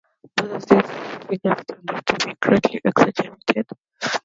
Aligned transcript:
Both 0.35 0.51
of 0.51 0.65
these 0.65 1.29
figures 1.29 1.63
turned 1.67 1.91
out 1.91 2.05
to 2.07 2.27
be 2.27 2.33
greatly 2.41 2.81
exaggerated. 2.83 3.67